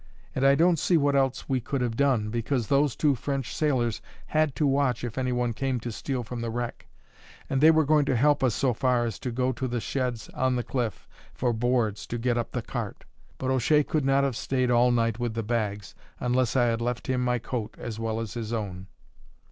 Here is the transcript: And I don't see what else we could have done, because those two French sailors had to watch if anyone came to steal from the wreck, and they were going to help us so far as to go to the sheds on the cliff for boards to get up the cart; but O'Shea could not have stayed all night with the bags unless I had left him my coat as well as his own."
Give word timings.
And 0.33 0.43
I 0.47 0.55
don't 0.55 0.79
see 0.79 0.97
what 0.97 1.15
else 1.15 1.47
we 1.47 1.61
could 1.61 1.81
have 1.81 1.95
done, 1.95 2.29
because 2.31 2.65
those 2.65 2.95
two 2.95 3.13
French 3.13 3.55
sailors 3.55 4.01
had 4.25 4.55
to 4.55 4.65
watch 4.65 5.03
if 5.03 5.15
anyone 5.15 5.53
came 5.53 5.79
to 5.79 5.91
steal 5.91 6.23
from 6.23 6.41
the 6.41 6.49
wreck, 6.49 6.87
and 7.47 7.61
they 7.61 7.69
were 7.69 7.85
going 7.85 8.05
to 8.05 8.15
help 8.15 8.43
us 8.43 8.55
so 8.55 8.73
far 8.73 9.05
as 9.05 9.19
to 9.19 9.29
go 9.29 9.51
to 9.51 9.67
the 9.67 9.79
sheds 9.79 10.27
on 10.29 10.55
the 10.55 10.63
cliff 10.63 11.07
for 11.35 11.53
boards 11.53 12.07
to 12.07 12.17
get 12.17 12.35
up 12.35 12.51
the 12.51 12.63
cart; 12.63 13.03
but 13.37 13.51
O'Shea 13.51 13.83
could 13.83 14.03
not 14.03 14.23
have 14.23 14.35
stayed 14.35 14.71
all 14.71 14.89
night 14.91 15.19
with 15.19 15.35
the 15.35 15.43
bags 15.43 15.93
unless 16.19 16.55
I 16.55 16.65
had 16.65 16.81
left 16.81 17.05
him 17.05 17.23
my 17.23 17.37
coat 17.37 17.75
as 17.77 17.99
well 17.99 18.19
as 18.19 18.33
his 18.33 18.51
own." 18.51 18.87